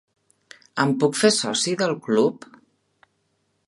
Em 0.85 0.93
puc 1.03 1.19
fer 1.21 1.31
soci 1.37 1.77
del 1.85 1.97
club? 2.09 2.51